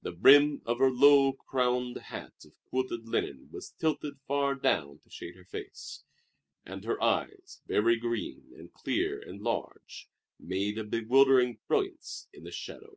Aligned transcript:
The 0.00 0.12
brim 0.12 0.62
of 0.64 0.78
her 0.78 0.90
low 0.90 1.34
crowned 1.34 1.98
hat 1.98 2.46
of 2.46 2.54
quilted 2.64 3.06
linen 3.10 3.50
was 3.52 3.68
tilted 3.72 4.14
far 4.26 4.54
down 4.54 5.00
to 5.00 5.10
shade 5.10 5.36
her 5.36 5.44
face; 5.44 6.02
and 6.64 6.82
her 6.86 6.98
eyes, 7.02 7.60
very 7.66 7.98
green 7.98 8.54
and 8.56 8.72
clear 8.72 9.20
and 9.20 9.42
large, 9.42 10.08
made 10.40 10.78
a 10.78 10.84
bewildering 10.84 11.58
brilliance 11.68 12.26
in 12.32 12.44
the 12.44 12.52
shadow. 12.52 12.96